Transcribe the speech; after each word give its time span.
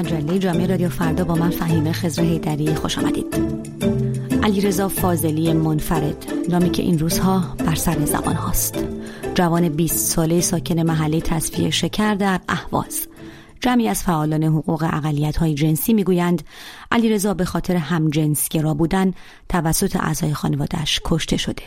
مجله 0.00 0.38
جامعه 0.38 0.66
رادیو 0.66 0.88
فردا 0.88 1.24
با 1.24 1.34
من 1.34 1.50
فهیمه 1.50 1.92
خزر 1.92 2.22
هیدری 2.22 2.74
خوش 2.74 2.98
آمدید. 2.98 3.34
علیرضا 4.42 4.88
فاضلی 4.88 5.52
منفرد 5.52 6.26
نامی 6.48 6.70
که 6.70 6.82
این 6.82 6.98
روزها 6.98 7.56
بر 7.58 7.74
سر 7.74 8.04
زبان 8.04 8.34
هاست. 8.34 8.84
جوان 9.34 9.68
20 9.68 9.98
ساله 9.98 10.40
ساکن 10.40 10.82
محله 10.82 11.20
تصفیه 11.20 11.70
شکر 11.70 12.14
در 12.14 12.40
اهواز. 12.48 13.06
جمعی 13.60 13.88
از 13.88 14.02
فعالان 14.02 14.42
حقوق 14.42 14.82
اقلیت 14.92 15.36
های 15.36 15.54
جنسی 15.54 15.92
می‌گویند 15.92 16.42
علیرضا 16.92 17.34
به 17.34 17.44
خاطر 17.44 17.76
همجنسگرا 17.76 18.74
بودن 18.74 19.12
توسط 19.48 19.96
اعضای 19.96 20.34
خانوادهش 20.34 21.00
کشته 21.04 21.36
شده. 21.36 21.62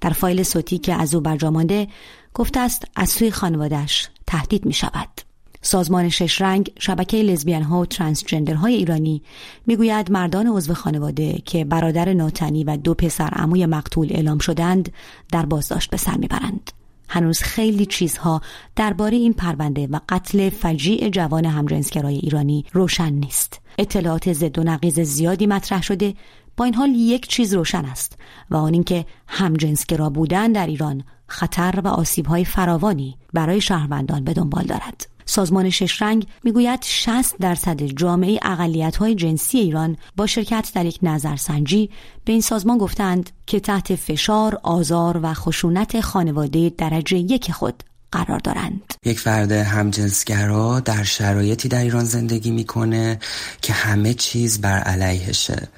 در 0.00 0.10
فایل 0.10 0.42
صوتی 0.42 0.78
که 0.78 0.94
از 0.94 1.14
او 1.14 1.20
برجامانده 1.20 1.88
گفته 2.34 2.60
است 2.60 2.84
از 2.96 3.08
سوی 3.08 3.30
خانوادهش 3.30 4.08
تهدید 4.26 4.66
می 4.66 4.72
شود. 4.72 5.25
سازمان 5.62 6.08
شش 6.08 6.40
رنگ 6.40 6.72
شبکه 6.78 7.16
لزبیان 7.16 7.62
ها 7.62 7.80
و 7.80 7.86
ترانسجندر 7.86 8.54
های 8.54 8.74
ایرانی 8.74 9.22
می‌گوید 9.66 10.10
مردان 10.10 10.46
عضو 10.46 10.74
خانواده 10.74 11.42
که 11.44 11.64
برادر 11.64 12.12
ناتنی 12.12 12.64
و 12.64 12.76
دو 12.76 12.94
پسر 12.94 13.28
عموی 13.28 13.66
مقتول 13.66 14.08
اعلام 14.10 14.38
شدند 14.38 14.92
در 15.32 15.46
بازداشت 15.46 15.90
به 15.90 15.96
سر 15.96 16.16
می‌برند. 16.16 16.70
هنوز 17.08 17.38
خیلی 17.38 17.86
چیزها 17.86 18.40
درباره 18.76 19.16
این 19.16 19.32
پرونده 19.32 19.86
و 19.86 20.00
قتل 20.08 20.50
فجیع 20.50 21.08
جوان 21.08 21.44
همجنسگرای 21.44 22.14
ایرانی 22.14 22.64
روشن 22.72 23.12
نیست. 23.12 23.60
اطلاعات 23.78 24.32
زد 24.32 24.58
و 24.58 24.62
نقیز 24.62 25.00
زیادی 25.00 25.46
مطرح 25.46 25.82
شده 25.82 26.14
با 26.56 26.64
این 26.64 26.74
حال 26.74 26.90
یک 26.90 27.28
چیز 27.28 27.54
روشن 27.54 27.84
است 27.84 28.18
و 28.50 28.56
آن 28.56 28.72
اینکه 28.72 29.06
همجنسگرا 29.28 30.10
بودن 30.10 30.52
در 30.52 30.66
ایران 30.66 31.04
خطر 31.26 31.80
و 31.84 31.88
آسیبهای 31.88 32.44
فراوانی 32.44 33.16
برای 33.32 33.60
شهروندان 33.60 34.24
به 34.24 34.32
دنبال 34.32 34.64
دارد. 34.64 35.15
سازمان 35.26 35.70
شش 35.70 36.02
رنگ 36.02 36.26
می‌گوید 36.44 36.80
60 36.82 37.38
درصد 37.38 37.82
جامعه 37.82 38.38
اقلیت 38.42 38.96
های 38.96 39.14
جنسی 39.14 39.58
ایران 39.58 39.96
با 40.16 40.26
شرکت 40.26 40.70
در 40.74 40.86
یک 40.86 40.98
نظرسنجی 41.02 41.90
به 42.24 42.32
این 42.32 42.40
سازمان 42.40 42.78
گفتند 42.78 43.30
که 43.46 43.60
تحت 43.60 43.94
فشار، 43.94 44.60
آزار 44.62 45.20
و 45.22 45.34
خشونت 45.34 46.00
خانواده 46.00 46.70
درجه 46.78 47.18
یک 47.18 47.52
خود 47.52 47.82
قرار 48.12 48.38
دارند. 48.38 48.94
یک 49.04 49.20
فرد 49.20 49.52
همجنسگرا 49.52 50.80
در 50.80 51.04
شرایطی 51.04 51.68
در 51.68 51.80
ایران 51.80 52.04
زندگی 52.04 52.50
می‌کنه 52.50 53.18
که 53.62 53.72
همه 53.72 54.14
چیز 54.14 54.60
بر 54.60 54.78
علیهشه. 54.78 55.68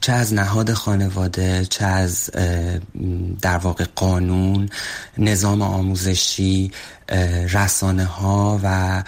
چه 0.00 0.12
از 0.12 0.34
نهاد 0.34 0.72
خانواده 0.72 1.66
چه 1.70 1.84
از 1.84 2.30
در 3.42 3.58
واقع 3.58 3.84
قانون 3.94 4.68
نظام 5.18 5.62
آموزشی 5.62 6.72
رسانه 7.52 8.04
ها 8.04 8.60
و 8.62 9.02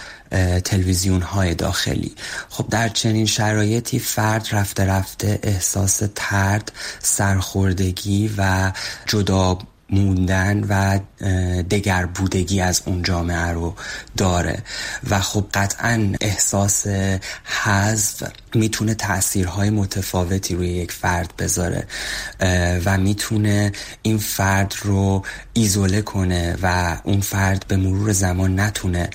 تلویزیون 0.61 1.23
های 1.23 1.55
داخلی. 1.55 2.15
خب 2.49 2.69
در 2.71 2.89
چنین 2.89 3.27
شرایطی 3.27 3.99
فرد 3.99 4.49
رفته 4.53 4.85
رفته 4.85 5.39
احساس 5.43 6.03
ترد 6.15 6.73
سرخوردگی 7.01 8.35
و 8.39 8.73
جدا 9.07 9.59
موندن 9.91 10.65
و 10.69 10.99
دگر 11.63 12.07
بودگی 12.07 12.61
از 12.61 12.83
اون 12.87 13.03
جامعه 13.03 13.47
رو 13.53 13.75
داره. 14.17 14.63
و 15.11 15.21
خب 15.21 15.47
قطعا 15.55 16.13
احساس 16.21 16.87
حذف 17.45 18.23
می‌تونه 18.55 18.95
تاثیرهای 18.95 19.71
متفاوتی 19.71 20.55
روی 20.55 20.69
یک 20.69 20.93
فرد 20.93 21.33
بذاره 21.39 21.87
و 22.85 22.99
می‌تونه 22.99 23.73
این 24.03 24.19
فرد 24.19 24.75
رو 24.83 25.23
ایزوله 25.57 26.03
کنه 26.03 26.57
و 26.63 26.97
اون 27.05 27.21
فرد 27.21 27.65
به 27.69 27.77
مرور 27.77 28.13
زمان 28.13 28.61
نتونه 28.61 29.11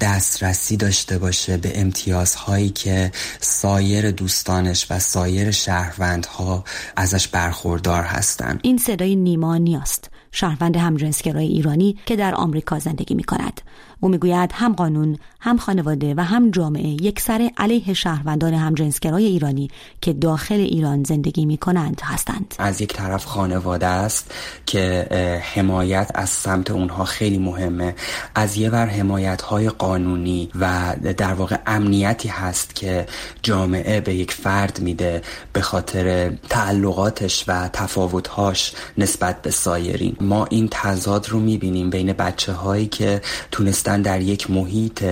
دسترسی 0.00 0.76
داشته 0.76 1.18
باشه 1.18 1.56
به 1.56 1.80
امتیازهایی 1.80 2.70
که 2.70 3.12
سایر 3.40 4.10
دوستانش 4.10 4.86
و 4.90 4.98
سایر 4.98 5.50
شهروندها 5.50 6.64
ازش 6.96 7.28
برخوردار 7.28 8.02
هستن 8.02 8.58
این 8.62 8.78
صدای 8.78 9.16
نیما 9.16 9.56
نیاست 9.56 10.10
شهروند 10.32 10.76
همجنسگرای 10.76 11.46
ایرانی 11.46 11.98
که 12.06 12.16
در 12.16 12.34
آمریکا 12.34 12.78
زندگی 12.78 13.14
می 13.14 13.24
کند. 13.24 13.60
او 14.04 14.10
می‌گوید 14.10 14.50
هم 14.54 14.72
قانون 14.72 15.18
هم 15.40 15.56
خانواده 15.56 16.14
و 16.16 16.20
هم 16.20 16.50
جامعه 16.50 16.88
یک 16.88 17.20
سر 17.20 17.50
علیه 17.56 17.94
شهروندان 17.94 18.54
همجنسگرای 18.54 19.24
ایرانی 19.24 19.70
که 20.00 20.12
داخل 20.12 20.54
ایران 20.54 21.04
زندگی 21.04 21.46
می 21.46 21.56
کنند 21.56 22.00
هستند. 22.04 22.54
از 22.58 22.80
یک 22.80 22.92
طرف 22.92 23.24
خانواده 23.24 23.86
است 23.86 24.34
که 24.66 25.08
حمایت 25.54 26.10
از 26.14 26.30
سمت 26.30 26.70
اونها 26.70 27.04
خیلی 27.04 27.38
مهمه. 27.38 27.94
از 28.34 28.56
یه 28.56 28.70
ور 28.70 28.86
حمایت 28.86 29.42
های 29.42 29.68
قانونی 29.68 30.48
و 30.60 30.96
در 31.16 31.34
واقع 31.34 31.58
امنیتی 31.66 32.28
هست 32.28 32.74
که 32.74 33.06
جامعه 33.42 34.00
به 34.00 34.14
یک 34.14 34.32
فرد 34.32 34.80
میده 34.80 35.22
به 35.52 35.60
خاطر 35.60 36.32
تعلقاتش 36.48 37.44
و 37.48 37.68
تفاوتهاش 37.72 38.72
نسبت 38.98 39.42
به 39.42 39.50
سایرین. 39.50 40.16
ما 40.20 40.44
این 40.50 40.68
تضاد 40.70 41.28
رو 41.28 41.40
می‌بینیم 41.40 41.90
بین 41.90 42.12
بچه 42.12 42.52
هایی 42.52 42.86
که 42.86 43.20
تونستن 43.50 43.93
در 44.02 44.20
یک 44.20 44.50
محیط 44.50 45.04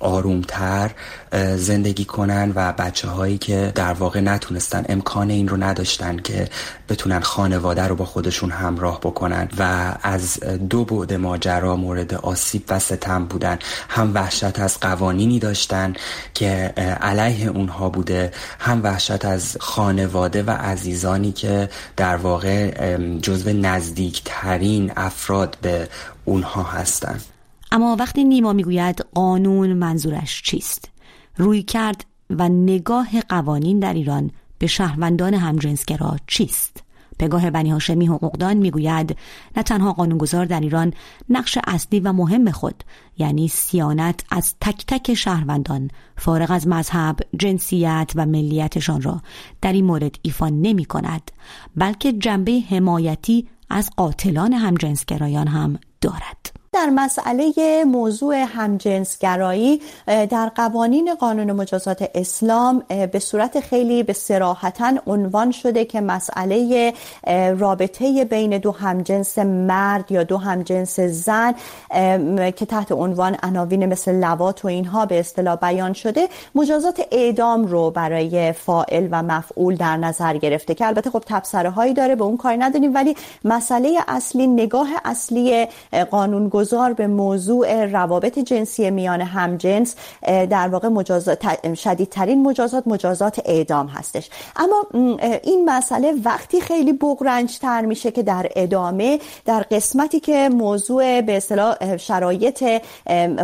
آرومتر 0.00 0.90
زندگی 1.56 2.04
کنن 2.04 2.52
و 2.54 2.72
بچه 2.72 3.08
هایی 3.08 3.38
که 3.38 3.72
در 3.74 3.92
واقع 3.92 4.20
نتونستن 4.20 4.84
امکان 4.88 5.30
این 5.30 5.48
رو 5.48 5.56
نداشتن 5.56 6.16
که 6.16 6.48
بتونن 6.88 7.20
خانواده 7.20 7.82
رو 7.82 7.96
با 7.96 8.04
خودشون 8.04 8.50
همراه 8.50 9.00
بکنن 9.00 9.48
و 9.58 9.94
از 10.02 10.40
دو 10.70 10.84
بعد 10.84 11.12
ماجرا 11.12 11.76
مورد 11.76 12.14
آسیب 12.14 12.64
و 12.68 12.78
ستم 12.78 13.24
بودن 13.24 13.58
هم 13.88 14.14
وحشت 14.14 14.58
از 14.60 14.80
قوانینی 14.80 15.38
داشتن 15.38 15.92
که 16.34 16.72
علیه 17.00 17.48
اونها 17.48 17.88
بوده 17.88 18.32
هم 18.58 18.80
وحشت 18.82 19.24
از 19.24 19.56
خانواده 19.60 20.42
و 20.42 20.50
عزیزانی 20.50 21.32
که 21.32 21.68
در 21.96 22.16
واقع 22.16 22.96
جزو 23.22 23.52
نزدیکترین 23.52 24.92
افراد 24.96 25.56
به 25.62 25.88
اونها 26.24 26.62
هستند. 26.62 27.37
اما 27.72 27.96
وقتی 27.98 28.24
نیما 28.24 28.52
می‌گوید 28.52 29.04
قانون 29.14 29.72
منظورش 29.72 30.42
چیست 30.42 30.90
روی 31.36 31.62
کرد 31.62 32.04
و 32.30 32.48
نگاه 32.48 33.20
قوانین 33.20 33.78
در 33.78 33.94
ایران 33.94 34.30
به 34.58 34.66
شهروندان 34.66 35.34
همجنسگرا 35.34 36.16
چیست 36.26 36.82
پگاه 37.18 37.50
بنی 37.50 37.70
هاشمی 37.70 38.06
حقوقدان 38.06 38.56
می‌گوید 38.56 39.16
نه 39.56 39.62
تنها 39.62 39.92
قانونگذار 39.92 40.44
در 40.44 40.60
ایران 40.60 40.92
نقش 41.28 41.58
اصلی 41.66 42.00
و 42.00 42.12
مهم 42.12 42.50
خود 42.50 42.84
یعنی 43.18 43.48
سیانت 43.48 44.24
از 44.30 44.54
تک 44.60 44.84
تک 44.86 45.14
شهروندان 45.14 45.90
فارغ 46.16 46.50
از 46.50 46.68
مذهب، 46.68 47.16
جنسیت 47.38 48.12
و 48.14 48.26
ملیتشان 48.26 49.02
را 49.02 49.22
در 49.60 49.72
این 49.72 49.84
مورد 49.84 50.16
ایفا 50.22 50.48
نمی 50.48 50.84
کند 50.84 51.30
بلکه 51.76 52.12
جنبه 52.12 52.62
حمایتی 52.70 53.48
از 53.70 53.90
قاتلان 53.96 54.52
همجنسگرایان 54.52 55.46
هم 55.46 55.78
دارد. 56.00 56.57
در 56.78 56.90
مسئله 56.90 57.84
موضوع 57.84 58.34
همجنسگرایی 58.36 59.82
در 60.06 60.50
قوانین 60.54 61.14
قانون 61.14 61.52
مجازات 61.52 62.10
اسلام 62.14 62.82
به 63.12 63.18
صورت 63.18 63.60
خیلی 63.60 64.02
به 64.02 64.12
سراحتا 64.12 64.94
عنوان 65.06 65.50
شده 65.50 65.84
که 65.84 66.00
مسئله 66.00 66.92
رابطه 67.58 68.24
بین 68.24 68.58
دو 68.58 68.72
همجنس 68.72 69.38
مرد 69.38 70.12
یا 70.12 70.22
دو 70.22 70.36
همجنس 70.36 71.00
زن 71.00 71.54
که 72.50 72.66
تحت 72.68 72.92
عنوان 72.92 73.36
عناوین 73.42 73.86
مثل 73.86 74.14
لوات 74.14 74.64
و 74.64 74.68
اینها 74.68 75.06
به 75.06 75.20
اصطلاح 75.20 75.56
بیان 75.56 75.92
شده 75.92 76.28
مجازات 76.54 77.00
اعدام 77.12 77.66
رو 77.66 77.90
برای 77.90 78.52
فائل 78.52 79.08
و 79.10 79.22
مفعول 79.22 79.76
در 79.76 79.96
نظر 79.96 80.36
گرفته 80.36 80.74
که 80.74 80.86
البته 80.86 81.10
خب 81.10 81.22
تبصره 81.26 81.70
هایی 81.70 81.94
داره 81.94 82.14
به 82.14 82.24
اون 82.24 82.36
کاری 82.36 82.56
نداریم 82.56 82.94
ولی 82.94 83.16
مسئله 83.44 83.98
اصلی 84.08 84.46
نگاه 84.46 84.88
اصلی 85.04 85.66
قانون 86.10 86.48
گذار 86.68 86.92
به 86.92 87.06
موضوع 87.06 87.84
روابط 87.84 88.38
جنسی 88.38 88.90
میان 88.90 89.20
همجنس 89.20 89.94
در 90.26 90.68
واقع 90.68 90.88
مجازات 90.88 91.74
شدیدترین 91.74 92.42
مجازات 92.42 92.88
مجازات 92.88 93.40
اعدام 93.44 93.86
هستش. 93.86 94.30
اما 94.56 94.86
این 95.42 95.64
مسئله 95.70 96.14
وقتی 96.24 96.60
خیلی 96.60 96.92
بغرنج 96.92 97.58
تر 97.58 97.80
میشه 97.80 98.10
که 98.10 98.22
در 98.22 98.48
ادامه 98.56 99.18
در 99.44 99.60
قسمتی 99.70 100.20
که 100.20 100.48
موضوع 100.48 101.20
به 101.20 101.36
اصطلاح 101.36 101.96
شرایط 101.96 102.64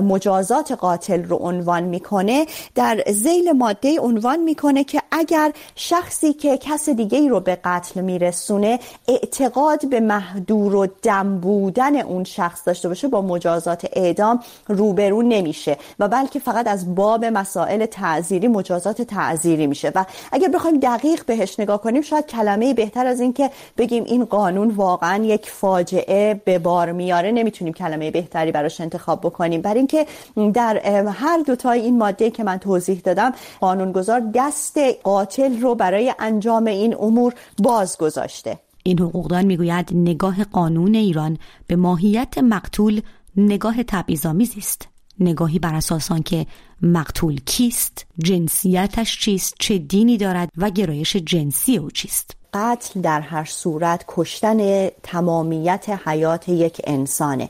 مجازات 0.03 0.73
قاتل 0.73 1.23
رو 1.25 1.37
عنوان 1.37 1.83
می‌کنه 1.83 2.47
در 2.75 3.05
زیل 3.07 3.53
ماده 3.53 4.01
عنوان 4.01 4.41
می‌کنه 4.41 4.85
که 4.85 5.03
اگر 5.11 5.53
شخصی 5.75 6.33
که 6.33 6.57
کس 6.57 6.89
دیگه 6.89 7.19
ای 7.19 7.29
رو 7.29 7.41
به 7.41 7.59
قتل 7.65 8.01
میرسونه 8.01 8.79
اعتقاد 9.09 9.89
به 9.89 10.01
محدور 10.01 10.75
و 10.75 10.87
دم 11.03 11.39
بودن 11.39 11.97
اون 11.97 12.25
شخص 12.25 12.61
داشته 12.67 12.89
باشه 12.89 13.04
با 13.09 13.23
مجازات 13.23 13.87
اعدام 13.93 14.41
روبرو 14.69 15.23
نمیشه 15.23 15.77
و 15.99 16.09
بلکه 16.09 16.39
فقط 16.39 16.67
از 16.67 16.95
باب 16.95 17.25
مسائل 17.25 17.87
تعذیری 17.87 18.49
مجازات 18.49 19.03
تعذیری 19.03 19.67
میشه. 19.67 19.93
و 19.95 20.05
اگر 20.33 20.49
بخوایم 20.49 20.81
دقیق 20.81 21.25
بهش 21.25 21.61
نگاه 21.61 21.81
کنیم 21.81 22.03
شاید 22.03 22.27
کلمه 22.27 22.75
بهتر 22.75 23.07
از 23.07 23.21
اینکه 23.21 23.51
بگیم 23.79 24.05
این 24.05 24.25
قانون 24.25 24.71
واقعا 24.71 25.25
یک 25.25 25.51
فاجعه 25.51 26.41
به 26.45 26.59
بار 26.59 26.93
میاره. 26.93 27.33
نمی‌تونیم 27.33 27.75
کلمه 27.75 28.11
بهتری 28.11 28.53
براش 28.53 28.81
انتخاب 28.81 29.21
بکنیم. 29.21 29.61
برای 29.63 29.79
اینکه 29.79 30.07
در 30.55 30.77
هر 31.09 31.39
دوتای 31.39 31.81
این 31.81 31.99
ماده 31.99 32.31
که 32.31 32.45
من 32.45 32.59
توضیح 32.59 33.01
دادم 33.05 33.33
قانونگذار 33.61 34.23
دست 34.35 34.79
قاتل 35.03 35.61
رو 35.61 35.75
برای 35.75 36.15
انجام 36.19 36.67
این 36.67 36.95
امور 36.95 37.35
باز 37.63 37.99
گذاشته 37.99 38.59
این 38.87 38.99
حقوقدان 38.99 39.47
می‌گوید 39.47 39.91
نگاه 39.93 40.45
قانون 40.45 40.95
ایران 40.95 41.39
به 41.67 41.77
ماهیت 41.77 42.39
مقتول 42.39 43.01
نگاه 43.37 43.83
تبعیض‌آمیزی 43.83 44.59
است. 44.59 44.89
نگاهی 45.21 45.59
بر 45.59 45.75
اساس 45.75 46.13
که 46.13 46.47
مقتول 46.83 47.41
کیست 47.47 48.07
جنسیتش 48.19 49.21
چیست 49.21 49.55
چه 49.59 49.79
دینی 49.79 50.17
دارد 50.17 50.49
و 50.57 50.71
گرایش 50.71 51.17
جنسی 51.17 51.77
او 51.77 51.91
چیست. 51.91 52.37
قتل 52.55 53.01
در 53.01 53.21
هر 53.21 53.45
صورت 53.45 54.05
کشتن 54.09 54.89
تمامیت 55.03 55.85
حیات 56.07 56.49
یک 56.49 56.81
انسانه. 56.85 57.49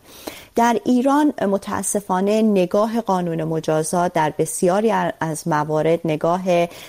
در 0.57 0.81
ایران 0.85 1.33
متاسفانه 1.49 2.43
نگاه 2.43 3.01
قانون 3.01 3.45
مجازات 3.45 4.13
در 4.13 4.33
بسیاری 4.39 4.91
از 5.21 5.49
موارد 5.49 6.01
نگاه 6.05 6.43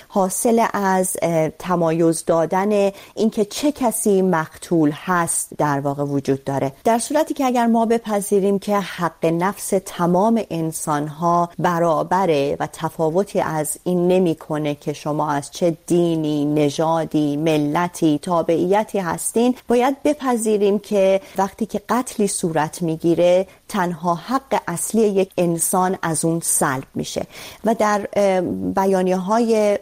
حاصل 0.08 0.66
از 0.74 1.18
تمایز 1.60 2.26
دادن 2.26 2.92
اینکه 3.16 3.46
چه 3.46 3.72
کسی 3.72 4.22
مقتول 4.22 4.92
هست 4.94 5.50
در 5.58 5.80
واقع 5.80 6.04
وجود 6.04 6.44
داره. 6.44 6.72
در 6.84 7.00
صورتی 7.00 7.34
که 7.34 7.46
اگر 7.46 7.66
ما 7.66 7.86
بپذیریم 7.86 8.60
که 8.60 8.78
حق 8.78 9.26
نفس 9.26 9.74
تمام 9.86 10.42
انسان 10.50 11.08
ها 11.08 11.50
برابره 11.60 12.58
و 12.60 12.68
تفاوتی 12.74 13.40
از 13.40 13.78
این 13.84 14.08
نمی‌کنه 14.08 14.76
که 14.76 14.94
شما 14.94 15.32
از 15.32 15.52
چه 15.52 15.78
دینی 15.88 16.46
نژادی 16.46 17.38
ملتی 17.38 18.05
تابعیتی 18.22 19.00
هستین 19.00 19.56
باید 19.68 20.04
بپذیریم 20.04 20.80
که 20.80 21.22
وقتی 21.38 21.66
که 21.66 21.82
قتلی 21.90 22.28
صورت 22.28 22.82
می‌گیره 22.82 23.48
تنها 23.70 24.16
حق 24.16 24.62
اصلی 24.68 25.02
یک 25.02 25.32
انسان 25.38 25.98
از 26.02 26.26
اون 26.26 26.40
سلب 26.44 26.84
میشه 26.96 27.26
و 27.66 27.76
در 27.76 28.00
بیانیه 28.76 29.18
های 29.18 29.80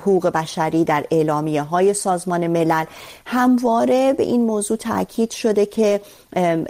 حقوق 0.00 0.26
بشری 0.26 0.84
در 0.84 1.04
اعلامیه 1.10 1.62
های 1.62 1.94
سازمان 1.94 2.46
ملل 2.46 2.84
همواره 3.26 4.12
به 4.12 4.22
این 4.22 4.44
موضوع 4.44 4.76
تاکید 4.76 5.30
شده 5.30 5.66
که 5.66 6.00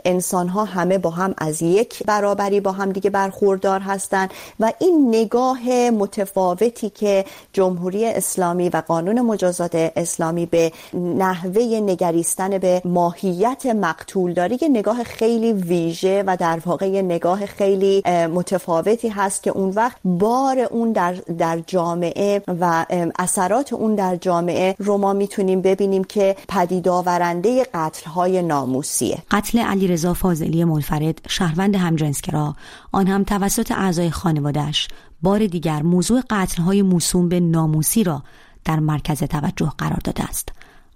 انسان 0.04 0.48
ها 0.48 0.64
همه 0.64 0.98
با 0.98 1.10
هم 1.10 1.34
از 1.38 1.62
یک 1.62 2.02
برابری 2.06 2.60
با 2.60 2.72
هم 2.72 2.92
دیگه 2.92 3.10
برخوردار 3.10 3.80
هستند 3.80 4.30
و 4.60 4.72
این 4.78 5.08
نگاه 5.08 5.90
متفاوتی 5.90 6.90
که 6.90 7.24
جمهوری 7.52 8.06
اسلامی 8.06 8.68
و 8.68 8.82
قانون 8.86 9.20
مجازات 9.20 9.74
اسلامی 9.74 10.46
به 10.46 10.72
نحوه 10.94 11.62
نگریستن 11.62 12.58
به 12.58 12.82
ماهیت 12.84 13.66
مقتول 13.66 14.34
داری 14.34 14.58
که 14.58 14.68
نگاه 14.68 15.04
خیلی 15.04 15.52
ویژه 15.52 16.11
و 16.26 16.36
در 16.36 16.58
واقع 16.66 17.02
نگاه 17.02 17.46
خیلی 17.46 18.02
متفاوتی 18.06 19.08
هست 19.08 19.42
که 19.42 19.50
اون 19.50 19.70
وقت 19.70 19.96
بار 20.04 20.58
اون 20.58 20.92
در, 20.92 21.12
در 21.12 21.60
جامعه 21.66 22.42
و 22.60 22.86
اثرات 23.18 23.72
اون 23.72 23.94
در 23.94 24.16
جامعه 24.16 24.74
رو 24.78 24.98
ما 24.98 25.12
می‌تونیم 25.12 25.62
ببینیم 25.62 26.04
که 26.04 26.36
پدید 26.48 26.88
آورنده 26.88 27.66
قتل 27.74 28.40
ناموسیه. 28.40 29.18
قتل 29.30 29.58
علیرضا 29.58 30.14
فاضلی 30.14 30.64
منفرد 30.64 31.18
شهروند 31.28 31.76
همجنسگرا. 31.76 32.54
آن 32.92 33.06
هم 33.06 33.24
توسط 33.24 33.72
اعضای 33.72 34.10
خانوادهش 34.10 34.88
بار 35.22 35.46
دیگر 35.46 35.82
موضوع 35.82 36.22
قتل 36.30 36.62
های 36.62 36.82
موسوم 36.82 37.28
به 37.28 37.40
ناموسی 37.40 38.04
را 38.04 38.22
در 38.64 38.80
مرکز 38.80 39.18
توجه 39.18 39.72
قرار 39.78 39.98
داده 40.04 40.24
است. 40.24 40.48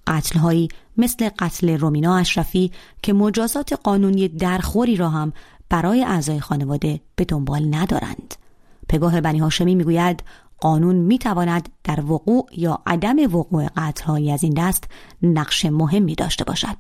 قتلهایی 0.06 0.69
مثل 0.97 1.29
قتل 1.38 1.79
رومینا 1.79 2.17
اشرفی 2.17 2.73
که 3.03 3.12
مجازات 3.12 3.73
قانونی 3.73 4.29
درخوری 4.29 4.97
را 4.97 5.08
هم 5.08 5.32
برای 5.69 6.05
اعضای 6.05 6.41
خانواده 6.41 7.00
به 7.17 7.25
دنبال 7.25 7.75
ندارند. 7.75 8.35
پگاه 8.88 9.20
بنی 9.20 9.38
هاشمی 9.38 9.75
می‌گوید 9.75 10.23
قانون 10.61 10.97
می‌تواند 10.97 11.69
در 11.85 12.00
وقوع 12.00 12.47
یا 12.56 12.82
عدم 12.87 13.37
وقوع 13.37 13.69
قتلهایی 13.76 14.32
از 14.32 14.44
این 14.44 14.55
دست 14.55 14.85
نقش 15.23 15.64
مهمی 15.64 16.14
داشته 16.14 16.44
باشد. 16.44 16.76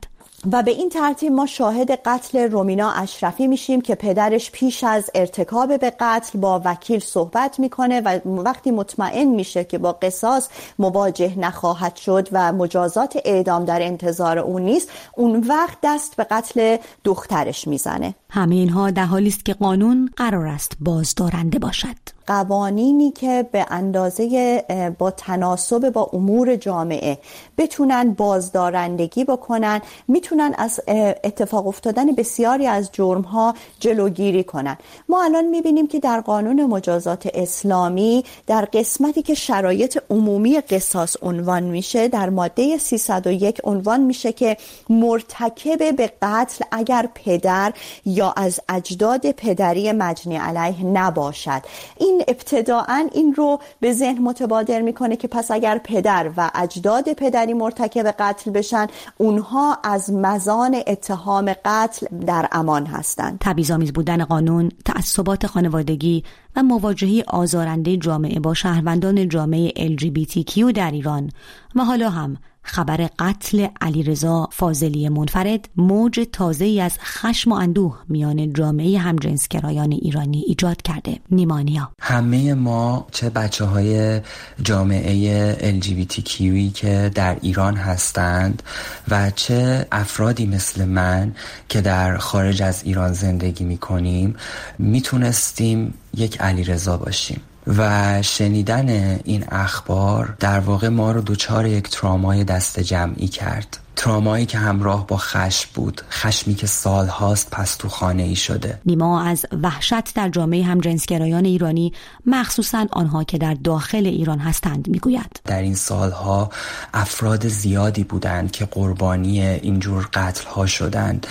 و 0.52 0.62
به 0.62 0.70
این 0.70 0.88
ترتیب 0.88 1.32
ما 1.32 1.46
شاهد 1.46 1.90
قتل 1.90 2.50
رومینا 2.50 2.90
اشرفی 2.90 3.46
میشیم 3.46 3.80
که 3.80 3.94
پدرش 3.94 4.50
پیش 4.50 4.84
از 4.84 5.10
ارتکاب 5.14 5.80
به 5.80 5.92
قتل 6.00 6.38
با 6.38 6.62
وکیل 6.64 7.00
صحبت 7.00 7.60
می‌کنه 7.60 8.00
و 8.00 8.18
وقتی 8.24 8.70
مطمئن 8.70 9.24
میشه 9.24 9.64
که 9.64 9.78
با 9.78 9.92
قصاص 9.92 10.48
مواجه 10.78 11.38
نخواهد 11.38 11.96
شد 11.96 12.28
و 12.32 12.52
مجازات 12.52 13.18
اعدام 13.24 13.64
در 13.64 13.82
انتظار 13.82 14.38
اون 14.38 14.62
نیست 14.62 14.90
اون 15.16 15.46
وقت 15.48 15.78
دست 15.82 16.16
به 16.16 16.24
قتل 16.24 16.76
دخترش 17.04 17.68
می‌زنه. 17.68 18.14
همه 18.30 18.54
اینها 18.54 18.90
در 18.90 19.04
حالی 19.04 19.28
است 19.28 19.44
که 19.44 19.54
قانون 19.54 20.10
قرار 20.16 20.46
است 20.46 20.72
بازدارنده 20.80 21.58
باشد. 21.58 22.15
قوانینی 22.26 23.10
که 23.10 23.46
به 23.52 23.66
اندازه 23.70 24.64
با 24.98 25.10
تناسب 25.10 25.90
با 25.90 26.10
امور 26.12 26.56
جامعه 26.56 27.18
بتونن 27.58 28.12
بازدارندگی 28.12 29.24
بکنن 29.24 29.80
می‌تونن 30.08 30.54
از 30.58 30.80
اتفاق 31.24 31.66
افتادن 31.66 32.12
بسیاری 32.12 32.66
از 32.66 32.92
جرم 32.92 33.22
ها 33.22 33.54
جلوگیری 33.80 34.44
کنن. 34.44 34.76
ما 35.08 35.24
الان 35.24 35.44
می‌بینیم 35.44 35.86
که 35.86 36.00
در 36.00 36.20
قانون 36.20 36.66
مجازات 36.66 37.28
اسلامی 37.34 38.24
در 38.46 38.68
قسمتی 38.72 39.22
که 39.22 39.34
شرایط 39.34 39.98
عمومی 40.10 40.60
قصاص 40.60 41.16
عنوان 41.22 41.62
میشه 41.62 42.08
در 42.08 42.30
ماده 42.30 42.78
301 42.78 43.60
عنوان 43.64 44.00
میشه 44.00 44.32
که 44.32 44.56
مرتکب 44.88 45.96
به 45.96 46.12
قتل 46.22 46.64
اگر 46.72 47.08
پدر 47.14 47.72
یا 48.06 48.34
از 48.36 48.60
اجداد 48.68 49.30
پدری 49.30 49.92
مجنی 49.92 50.36
علیه 50.36 50.84
نباشد. 50.86 51.62
این 51.96 52.15
ابتداعا 52.28 53.08
این 53.12 53.34
رو 53.34 53.60
به 53.80 53.92
ذهن 53.92 54.22
متبادر 54.22 54.80
می‌کنه 54.80 55.16
که 55.16 55.28
پس 55.28 55.50
اگر 55.50 55.80
پدر 55.84 56.30
و 56.36 56.50
اجداد 56.54 57.12
پدری 57.12 57.52
مرتکب 57.52 58.14
قتل 58.18 58.50
بشن 58.50 58.86
اونها 59.18 59.78
از 59.84 60.12
مزان 60.12 60.76
اتهام 60.86 61.54
قتل 61.64 62.06
در 62.26 62.48
امان 62.52 62.86
هستند. 62.86 63.38
تبعیض‌آمیز 63.40 63.92
بودن 63.92 64.24
قانون 64.24 64.72
تعصبات 64.84 65.46
خانوادگی 65.46 66.24
و 66.56 66.62
مواجهه 66.62 67.24
آزارنده 67.28 67.96
جامعه 67.96 68.40
با 68.40 68.54
شهروندان 68.54 69.28
جامعه 69.28 69.96
LGBTQ 69.96 70.72
در 70.74 70.90
ایران 70.90 71.30
و 71.74 71.84
حالا 71.84 72.10
هم 72.10 72.36
خبر 72.66 73.08
قتل 73.18 73.66
علیرضا 73.80 74.48
فاضلی 74.52 75.08
منفرد 75.08 75.68
موج 75.76 76.20
تازه 76.32 76.80
از 76.82 76.98
خشم 77.00 77.52
و 77.52 77.54
اندوه 77.54 77.98
میان 78.08 78.52
جامعه 78.52 78.98
همجنسگرایان 78.98 79.92
ایرانی 79.92 80.44
ایجاد 80.46 80.82
کرده. 80.82 81.18
نیمانیا. 81.30 81.90
همه 82.00 82.54
ما 82.54 83.06
چه 83.12 83.30
بچه 83.30 83.64
های 83.64 84.20
جامعه 84.62 85.80
LGBTQی 85.80 86.72
که 86.74 87.10
در 87.14 87.36
ایران 87.42 87.76
هستند 87.76 88.62
و 89.08 89.30
چه 89.30 89.86
افرادی 89.92 90.46
مثل 90.46 90.84
من 90.84 91.34
که 91.68 91.80
در 91.80 92.16
خارج 92.16 92.62
از 92.62 92.82
ایران 92.84 93.12
زندگی 93.12 93.64
می 93.64 93.78
کنیم 93.78 94.36
می‌تونستیم 94.78 95.94
یک 96.14 96.40
علیرضا 96.40 96.96
باشیم. 96.96 97.40
و 97.66 98.22
شنیدن 98.22 98.88
این 99.24 99.44
اخبار 99.48 100.34
در 100.40 100.60
واقع 100.60 100.88
ما 100.88 101.12
رو 101.12 101.20
دوچار 101.20 101.66
یک 101.66 101.90
ترامای 101.90 102.44
دست 102.44 102.80
جمعی 102.80 103.28
کرد. 103.28 103.78
ترامایی 103.96 104.46
که 104.46 104.58
همراه 104.58 105.06
با 105.06 105.16
خشم 105.16 105.68
بود 105.74 106.02
خشمی 106.10 106.54
که 106.54 106.66
سالهاست 106.66 107.50
پس 107.50 107.76
تو 107.76 107.88
خانه 107.88 108.22
ای 108.22 108.36
شده. 108.36 108.78
نیما 108.86 109.22
از 109.22 109.46
وحشت 109.62 110.14
در 110.14 110.28
جامعه 110.28 110.64
همجنسگرایان 110.64 111.44
ایرانی 111.44 111.92
مخصوصا 112.26 112.86
آنها 112.92 113.24
که 113.24 113.38
در 113.38 113.54
داخل 113.54 114.06
ایران 114.06 114.38
هستند 114.38 114.88
می‌گوید. 114.88 115.40
در 115.44 115.62
این 115.62 115.74
سالها 115.74 116.50
افراد 116.94 117.48
زیادی 117.48 118.04
بودند 118.04 118.50
که 118.50 118.64
قربانی 118.64 119.42
اینجور 119.42 120.08
قتل 120.12 120.46
ها 120.48 120.66
شدند. 120.66 121.26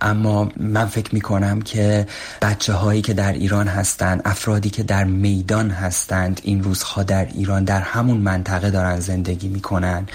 اما 0.00 0.48
من 0.56 0.86
فکر 0.86 1.14
می 1.14 1.20
کنم 1.20 1.62
که 1.62 2.06
بچه 2.42 2.72
هایی 2.72 3.02
که 3.02 3.14
در 3.14 3.32
ایران 3.32 3.68
هستند 3.68 4.22
افرادی 4.24 4.70
که 4.70 4.82
در 4.82 5.04
میدان 5.04 5.70
هستند 5.70 6.40
این 6.44 6.62
روزها 6.62 7.02
در 7.02 7.24
ایران 7.24 7.64
در 7.64 7.80
همون 7.80 8.16
منطقه 8.16 8.70
دارن 8.70 9.00
زندگی 9.00 9.48
می‌کنن. 9.48 10.06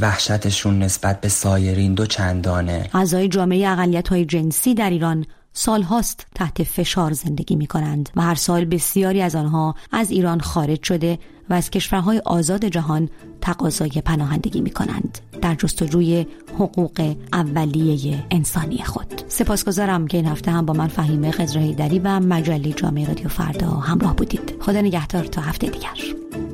وحشتشون 0.00 0.78
نسبت 0.78 1.15
نسبت 1.16 1.20
به 1.20 1.28
سایرین 1.28 1.94
دو 1.94 2.06
چندانه. 2.06 2.90
اعضای 2.94 3.28
جامعه 3.28 3.68
اقلیت 3.68 4.08
های 4.08 4.24
جنسی 4.24 4.74
در 4.74 4.90
ایران 4.90 5.26
سالهاست 5.52 6.26
تحت 6.34 6.62
فشار 6.62 7.12
زندگی 7.12 7.56
می 7.56 7.66
کنند 7.66 8.10
و 8.16 8.22
هر 8.22 8.34
سال 8.34 8.64
بسیاری 8.64 9.22
از 9.22 9.34
آنها 9.34 9.74
از 9.92 10.10
ایران 10.10 10.40
خارج 10.40 10.82
شده 10.82 11.18
و 11.50 11.54
از 11.54 11.70
کشورهای 11.70 12.22
آزاد 12.24 12.64
جهان 12.64 13.08
تقاضای 13.40 14.02
پناهندگی 14.04 14.60
می 14.60 14.70
کنند 14.70 15.18
در 15.42 15.54
جستجوی 15.54 16.26
حقوق 16.54 17.16
اولیه 17.32 18.24
انسانی 18.30 18.78
خود. 18.78 19.22
سپاسگزارم 19.28 20.06
که 20.06 20.16
این 20.16 20.26
هفته 20.26 20.50
هم 20.50 20.66
با 20.66 20.74
من 20.74 20.88
فهیمه 20.88 21.30
خزرهیدری 21.30 21.98
و 21.98 22.20
مجله 22.20 22.72
جامعه 22.72 23.06
رادیو 23.06 23.28
فردا 23.28 23.68
همراه 23.68 24.16
بودید. 24.16 24.54
خدا 24.60 24.80
نگهدار 24.80 25.24
تا 25.24 25.40
هفته 25.42 25.66
دیگر. 25.66 26.45